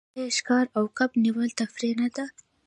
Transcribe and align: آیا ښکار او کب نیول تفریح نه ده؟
آیا 0.17 0.33
ښکار 0.37 0.65
او 0.77 0.85
کب 0.97 1.11
نیول 1.23 1.49
تفریح 1.59 1.93
نه 2.01 2.07
ده؟ 2.15 2.25